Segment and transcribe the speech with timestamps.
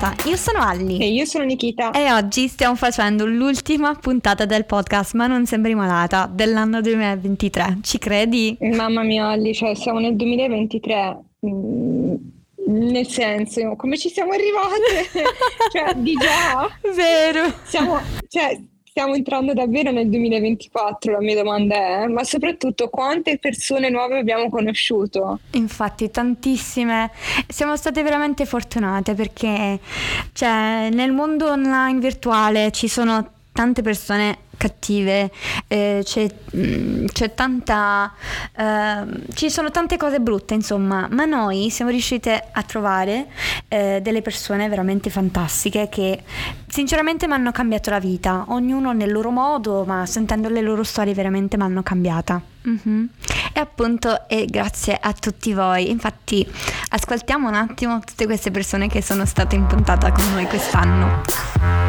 [0.00, 0.28] malata.
[0.28, 0.98] Io sono Alli.
[0.98, 1.90] E io sono Nikita.
[1.90, 7.78] E oggi stiamo facendo l'ultima puntata del podcast Ma non sembri malata dell'anno 2023.
[7.82, 8.56] Ci credi?
[8.60, 11.18] Mamma mia, Alli, cioè siamo nel 2023.
[11.46, 12.14] Mm,
[12.66, 15.10] nel senso, come ci siamo arrivate?
[15.70, 16.68] cioè, di già.
[16.94, 17.52] Vero.
[17.64, 18.58] Siamo, cioè,
[19.00, 24.50] stiamo entrando davvero nel 2024, la mia domanda è, ma soprattutto quante persone nuove abbiamo
[24.50, 25.40] conosciuto?
[25.52, 27.10] Infatti, tantissime.
[27.48, 29.80] Siamo state veramente fortunate perché
[30.34, 35.30] cioè, nel mondo online virtuale ci sono tante persone cattive,
[35.68, 38.12] eh, c'è, mm, c'è, tanta,
[38.54, 43.28] eh, ci sono tante cose brutte insomma, ma noi siamo riuscite a trovare
[43.68, 46.22] eh, delle persone veramente fantastiche che
[46.68, 51.14] sinceramente mi hanno cambiato la vita, ognuno nel loro modo, ma sentendo le loro storie
[51.14, 52.42] veramente mi hanno cambiata.
[52.68, 53.04] Mm-hmm.
[53.54, 55.88] E appunto è grazie a tutti voi.
[55.88, 56.46] Infatti,
[56.90, 61.79] ascoltiamo un attimo tutte queste persone che sono state in puntata con noi quest'anno.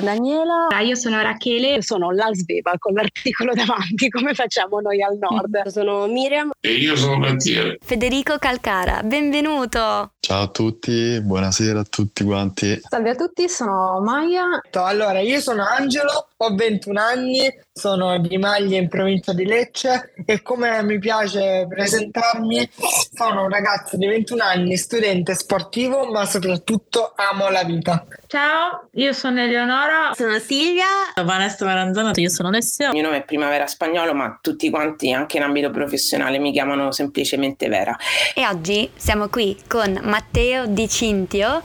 [0.00, 0.68] Daniela.
[0.68, 1.74] Ah, io sono Rachele.
[1.74, 5.60] Io sono l'Alsbeba con l'articolo davanti, come facciamo noi al nord.
[5.64, 6.50] Io sono Miriam.
[6.60, 7.76] E io sono Mattia.
[7.80, 10.12] Federico Calcara, benvenuto.
[10.20, 12.80] Ciao a tutti, buonasera a tutti quanti.
[12.82, 14.60] Salve a tutti, sono Maya.
[14.72, 20.42] Allora, io sono Angelo, ho 21 anni, sono di Maglia in provincia di Lecce e
[20.42, 22.68] come mi piace presentarmi,
[23.14, 28.04] sono un ragazzo di 21 anni, studente sportivo, ma soprattutto amo la vita.
[28.26, 30.12] Ciao, io sono Eleonora.
[30.12, 30.84] Sono Silvia.
[31.14, 32.88] Sono Vanessa Maranzano, io sono Alessia.
[32.88, 36.92] Il mio nome è Primavera Spagnolo, ma tutti quanti, anche in ambito professionale, mi chiamano
[36.92, 37.96] semplicemente Vera.
[38.34, 41.62] E oggi siamo qui con Matteo Di Cintio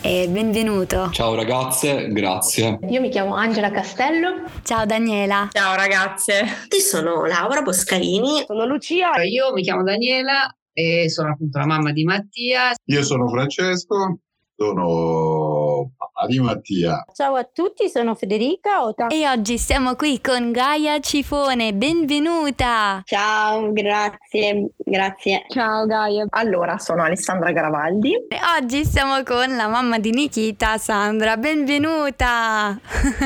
[0.00, 1.10] e benvenuto.
[1.12, 2.78] Ciao ragazze, grazie.
[2.88, 4.44] Io mi chiamo Angela Castello.
[4.64, 5.50] Ciao Daniela.
[5.58, 6.44] Ciao ragazze.
[6.70, 8.44] Io sono Laura Boscarini.
[8.46, 9.20] Sono Lucia.
[9.24, 12.74] Io mi chiamo Daniela e sono appunto la mamma di Mattia.
[12.84, 14.20] Io sono Francesco,
[14.54, 15.57] sono
[16.26, 17.04] di Mattia.
[17.14, 19.06] Ciao a tutti, sono Federica Ota.
[19.08, 23.02] e oggi siamo qui con Gaia Cifone, benvenuta.
[23.04, 25.44] Ciao, grazie, grazie.
[25.48, 26.26] Ciao Gaia.
[26.30, 28.12] Allora, sono Alessandra Garavaldi.
[28.28, 32.78] E oggi siamo con la mamma di Nikita, Sandra, benvenuta.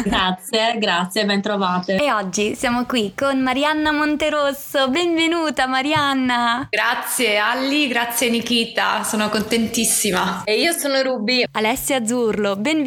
[0.05, 1.97] Grazie, grazie, ben trovate.
[1.97, 6.67] E oggi siamo qui con Marianna Monterosso, benvenuta Marianna.
[6.71, 10.43] Grazie Alli, grazie Nikita, sono contentissima.
[10.45, 11.45] E io sono Ruby.
[11.53, 12.81] Alessia Azzurlo, benvenuta.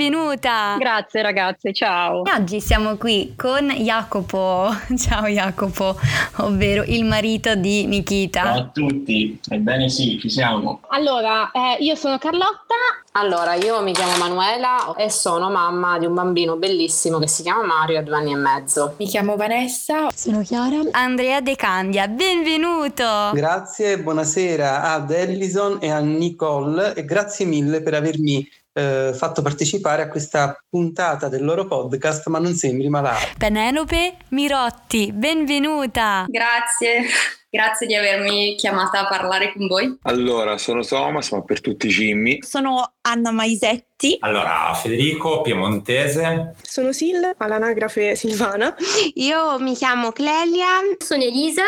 [0.77, 2.25] Grazie ragazze, ciao.
[2.25, 4.69] E oggi siamo qui con Jacopo.
[4.97, 5.95] Ciao Jacopo,
[6.37, 8.43] ovvero il marito di Nikita.
[8.43, 10.81] Ciao a tutti, ebbene sì, ci siamo.
[10.89, 12.75] Allora, eh, io sono Carlotta.
[13.13, 17.63] Allora, io mi chiamo Manuela e sono mamma di un bambino bellissimo che si chiama
[17.63, 18.95] Mario, ha due anni e mezzo.
[18.97, 20.09] Mi chiamo Vanessa.
[20.13, 20.81] Sono Chiara.
[20.91, 23.31] Andrea De Candia, benvenuto.
[23.31, 28.45] Grazie, buonasera ad Ellison e a Nicole e grazie mille per avermi
[28.77, 33.27] eh, fatto partecipare a questa puntata del loro podcast, ma non sembri malata.
[33.37, 36.25] Penelope Mirotti, benvenuta.
[36.27, 37.05] Grazie.
[37.49, 39.97] Grazie di avermi chiamata a parlare con voi.
[40.01, 42.39] Allora, sono Thomas, ma per tutti Jimmy.
[42.41, 44.17] Sono Anna Maisetti.
[44.19, 46.55] Allora, Federico Piemontese.
[46.61, 48.75] Sono Sil, all'anagrafe Silvana.
[49.13, 50.67] Io mi chiamo Clelia.
[50.97, 51.63] Sono Elisa.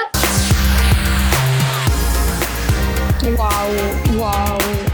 [3.23, 4.86] Wow, wow.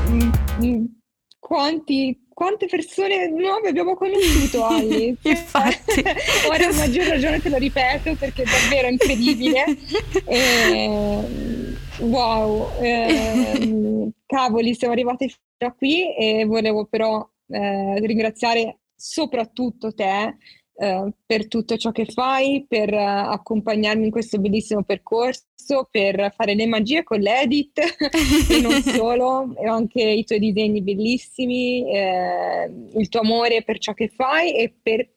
[1.54, 5.16] Quanti, quante persone nuove abbiamo conosciuto, Ali?
[5.22, 6.02] Infatti.
[6.50, 9.64] Ora a maggior ragione te lo ripeto perché è davvero incredibile.
[10.26, 19.94] E, wow, eh, cavoli, siamo arrivati fino a qui e volevo però eh, ringraziare soprattutto
[19.94, 20.38] te
[20.76, 26.56] eh, per tutto ciò che fai, per eh, accompagnarmi in questo bellissimo percorso, per fare
[26.56, 27.80] le magie con l'edit
[28.50, 33.94] e non solo, e anche i tuoi disegni bellissimi, eh, il tuo amore per ciò
[33.94, 35.08] che fai e per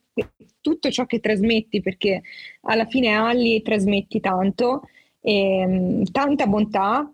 [0.61, 2.23] tutto ciò che trasmetti, perché
[2.63, 4.83] alla fine Ali trasmetti tanto,
[5.21, 7.11] e, tanta bontà,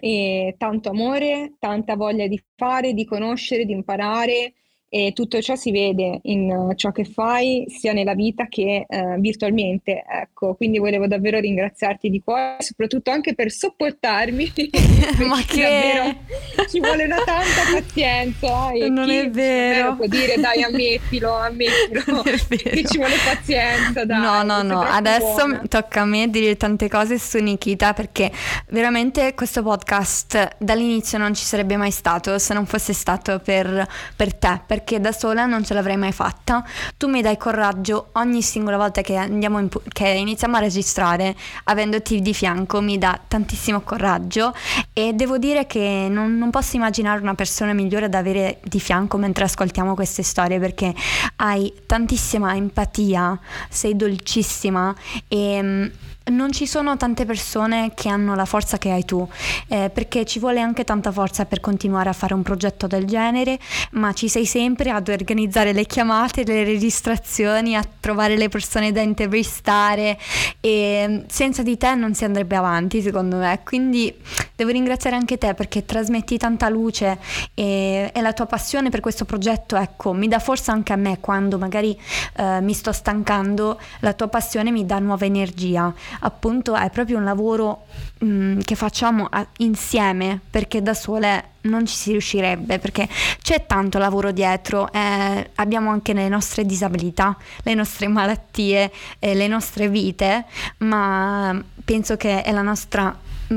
[0.00, 4.54] e tanto amore, tanta voglia di fare, di conoscere, di imparare
[4.94, 9.18] e tutto ciò si vede in uh, ciò che fai sia nella vita che uh,
[9.18, 14.52] virtualmente, ecco, quindi volevo davvero ringraziarti di cuore, soprattutto anche per sopportarmi,
[15.26, 15.62] ma che?
[15.62, 19.96] davvero ci vuole una tanta pazienza e non è vero.
[19.96, 24.20] può dire dai ammettilo, ammettilo che ci vuole pazienza, dai.
[24.20, 25.62] No, no, no, adesso buona.
[25.68, 28.30] tocca a me dire tante cose su Nikita perché
[28.68, 34.32] veramente questo podcast dall'inizio non ci sarebbe mai stato se non fosse stato per, per
[34.34, 36.62] te, per perché da sola non ce l'avrei mai fatta.
[36.98, 41.34] Tu mi dai coraggio ogni singola volta che, in, che iniziamo a registrare,
[41.64, 44.54] avendoti di fianco, mi dà tantissimo coraggio
[44.92, 49.16] e devo dire che non, non posso immaginare una persona migliore da avere di fianco
[49.16, 50.94] mentre ascoltiamo queste storie perché
[51.36, 53.38] hai tantissima empatia,
[53.70, 54.94] sei dolcissima
[55.28, 55.84] e mm,
[56.30, 59.26] non ci sono tante persone che hanno la forza che hai tu,
[59.68, 63.58] eh, perché ci vuole anche tanta forza per continuare a fare un progetto del genere,
[63.92, 69.02] ma ci sei sempre ad organizzare le chiamate, le registrazioni, a trovare le persone da
[69.02, 70.18] intervistare
[70.60, 74.14] e mm, senza di te non si andrebbe avanti secondo me, quindi
[74.56, 77.18] devo ringraziare anche te perché trasmetti tanta luce
[77.52, 81.18] e, e la tua passione per questo progetto, ecco, mi dà forza anche a me
[81.20, 81.98] quando magari
[82.36, 87.24] eh, mi sto stancando, la tua passione mi dà nuova energia appunto è proprio un
[87.24, 87.86] lavoro
[88.18, 93.08] mh, mm, che facciamo a, insieme perché da sole non ci si riuscirebbe perché
[93.42, 99.46] c'è tanto lavoro dietro, eh, abbiamo anche le nostre disabilità, le nostre malattie, eh, le
[99.46, 100.44] nostre vite,
[100.78, 103.16] ma penso che è la nostra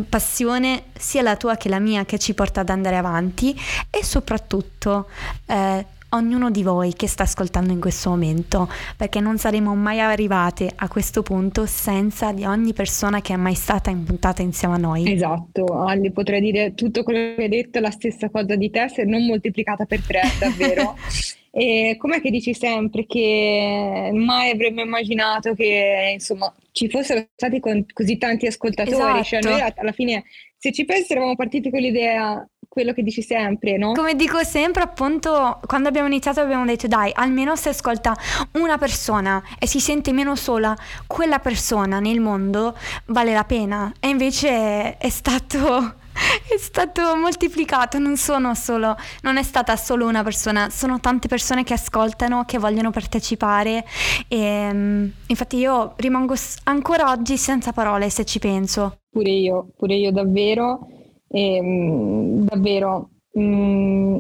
[0.10, 3.58] passione sia la tua che la mia che ci porta ad andare avanti
[3.90, 5.08] e soprattutto
[5.46, 10.72] eh, ognuno di voi che sta ascoltando in questo momento, perché non saremo mai arrivate
[10.74, 15.12] a questo punto senza di ogni persona che è mai stata impuntata insieme a noi.
[15.12, 19.04] Esatto, Ali, potrei dire tutto quello che hai detto, la stessa cosa di te, se
[19.04, 20.96] non moltiplicata per tre, davvero.
[21.50, 27.84] E com'è che dici sempre che mai avremmo immaginato che insomma ci fossero stati con
[27.94, 29.22] così tanti ascoltatori?
[29.22, 29.24] Esatto.
[29.24, 30.26] Cioè, noi alla fine,
[30.56, 33.94] se ci pensi, eravamo partiti con l'idea quello che dici sempre, no?
[33.94, 38.16] Come dico sempre, appunto, quando abbiamo iniziato abbiamo detto dai, almeno se ascolta
[38.52, 40.78] una persona e si sente meno sola,
[41.08, 43.92] quella persona nel mondo vale la pena.
[44.00, 45.96] E invece è stato
[46.54, 51.64] è stato moltiplicato, non sono solo, non è stata solo una persona, sono tante persone
[51.64, 53.86] che ascoltano, che vogliono partecipare
[54.28, 56.36] e mm, infatti io rimango
[56.66, 59.00] ancora oggi senza parole se ci penso.
[59.10, 60.90] Pure io, pure io davvero
[61.28, 64.20] e, mh, davvero mh, mm,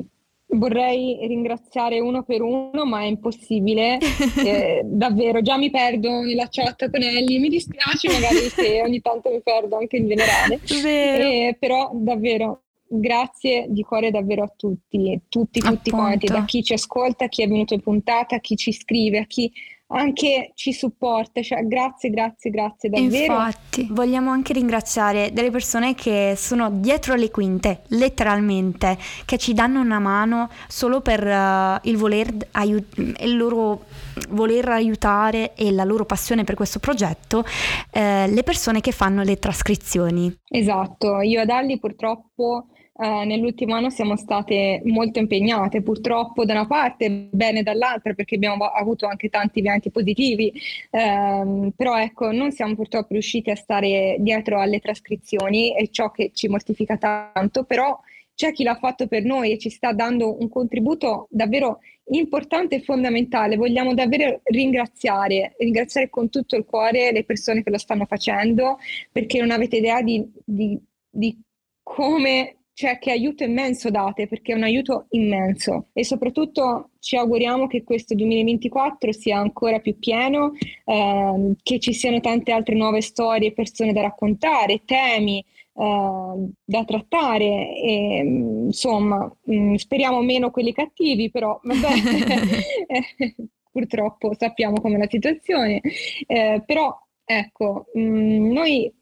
[0.49, 3.97] vorrei ringraziare uno per uno, ma è impossibile.
[4.45, 7.39] eh, davvero, già mi perdo nella chat con Ellie.
[7.39, 10.59] Mi dispiace magari se ogni tanto mi perdo anche in generale.
[10.83, 16.73] Eh, però davvero grazie di cuore davvero a tutti, tutti, tutti quanti, da chi ci
[16.73, 19.51] ascolta, a chi è venuto in puntata, a chi ci scrive, a chi
[19.89, 23.33] anche ci supporta, cioè grazie, grazie, grazie davvero.
[23.33, 29.79] Infatti, vogliamo anche ringraziare delle persone che sono dietro le quinte, letteralmente, che ci danno
[29.79, 33.85] una mano solo per uh, il, voler aiut- il loro
[34.29, 37.45] voler aiutare e la loro passione per questo progetto,
[37.91, 40.35] eh, le persone che fanno le trascrizioni.
[40.49, 42.67] Esatto, io ad Alli purtroppo
[42.99, 48.65] eh, nell'ultimo anno siamo state molto impegnate, purtroppo da una parte, bene dall'altra, perché abbiamo
[48.65, 50.51] avuto anche tanti eventi positivi,
[50.89, 56.31] eh, però ecco, non siamo purtroppo riusciti a stare dietro alle trascrizioni e ciò che
[56.33, 57.99] ci mortifica tanto, però
[58.33, 62.81] c'è chi l'ha fatto per noi e ci sta dando un contributo davvero importante e
[62.81, 63.57] fondamentale.
[63.57, 68.77] Vogliamo davvero ringraziare, ringraziare con tutto il cuore le persone che lo stanno facendo,
[69.11, 71.35] perché non avete idea di, di, di
[71.81, 75.87] come cioè che aiuto immenso date perché è un aiuto immenso.
[75.93, 80.51] E soprattutto ci auguriamo che questo 2024 sia ancora più pieno,
[80.85, 87.73] ehm, che ci siano tante altre nuove storie, persone da raccontare, temi eh, da trattare
[87.81, 88.21] e,
[88.67, 91.87] insomma mh, mm, speriamo meno quelli cattivi però vabbè
[93.71, 95.81] purtroppo sappiamo com'è la situazione.
[96.27, 98.93] Eh, però ecco mh, mm, noi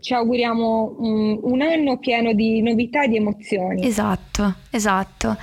[0.00, 3.86] ci auguriamo un, un, anno pieno di novità e di emozioni.
[3.86, 5.36] Esatto, esatto.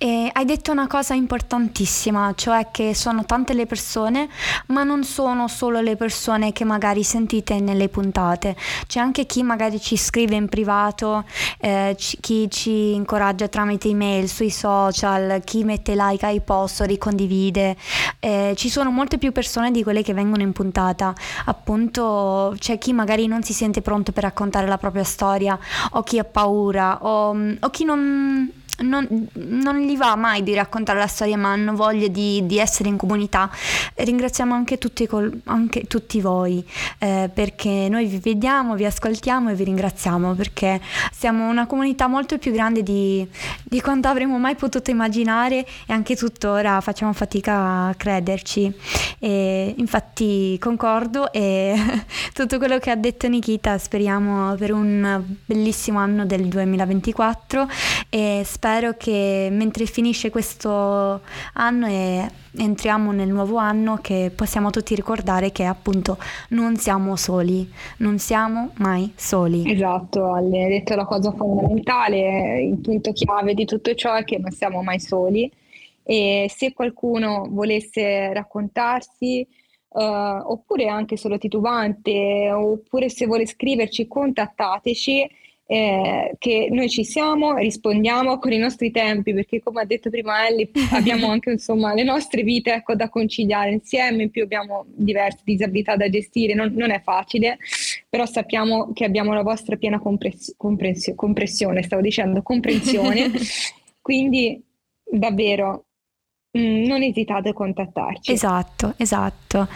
[0.00, 4.28] E hai detto una cosa importantissima, cioè che sono tante le persone,
[4.66, 8.54] ma non sono solo le persone che magari sentite nelle puntate.
[8.86, 11.24] C'è anche chi magari ci scrive in privato,
[11.58, 17.76] eh, chi ci incoraggia tramite email sui social, chi mette like ai post ricondivide.
[18.20, 21.12] Eh, ci sono molte più persone di quelle che vengono in puntata.
[21.46, 25.58] Appunto, c'è chi magari non si sente pronto per raccontare la propria storia
[25.90, 30.98] o chi ha paura o, o chi non, non, non, gli va mai di raccontare
[30.98, 33.50] la storia ma hanno voglia di, di essere in comunità.
[33.94, 35.08] Ringraziamo anche tutti,
[35.44, 36.64] anche tutti voi
[36.98, 40.80] eh, perché noi vi vediamo, vi ascoltiamo e vi ringraziamo perché
[41.12, 43.26] siamo una comunità molto più grande di,
[43.64, 48.72] di quanto avremmo mai potuto immaginare e anche tuttora facciamo fatica a crederci.
[49.18, 51.74] E infatti concordo e
[52.32, 57.68] tutto quello che ha detto Nikita speriamo per un bellissimo anno del 2024
[58.10, 61.22] e spero spero che mentre finisce questo
[61.54, 66.18] anno e entriamo nel nuovo anno che possiamo tutti ricordare che appunto
[66.50, 67.66] non siamo soli,
[67.98, 69.70] non siamo mai soli.
[69.72, 74.36] Esatto, Ale, hai detto la cosa fondamentale, il punto chiave di tutto ciò è che
[74.36, 75.50] non siamo mai soli
[76.02, 79.46] e se qualcuno volesse raccontarsi
[79.88, 87.54] uh, oppure anche solo titubante oppure se vuole scriverci contattateci eh, che noi ci siamo,
[87.58, 92.04] rispondiamo con i nostri tempi, perché come ha detto prima Ellie, abbiamo anche insomma le
[92.04, 96.90] nostre vite ecco, da conciliare insieme, in più abbiamo diverse disabilità da gestire, non, non
[96.90, 97.58] è facile,
[98.08, 103.30] però sappiamo che abbiamo la vostra piena compress- comprensio- compressione, stavo dicendo comprensione,
[104.00, 104.62] quindi
[105.04, 105.88] davvero
[106.56, 108.32] Mm, non esitate a contattarci.
[108.32, 109.68] Esatto, esatto.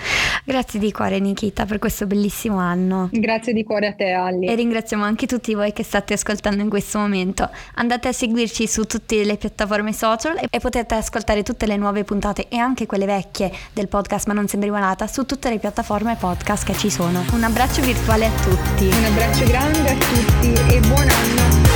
[0.44, 3.08] Grazie di cuore Nikita per questo bellissimo anno.
[3.12, 4.46] Grazie di cuore a te Ali.
[4.48, 7.48] E ringraziamo anche tutti voi che state ascoltando in questo momento.
[7.74, 12.48] Andate a seguirci su tutte le piattaforme social e potete ascoltare tutte le nuove puntate
[12.48, 16.64] e anche quelle vecchie del podcast Ma non sembri malata su tutte le piattaforme podcast
[16.64, 17.24] che ci sono.
[17.32, 18.86] Un abbraccio virtuale a tutti.
[18.86, 21.71] Un abbraccio grande a tutti e buon anno.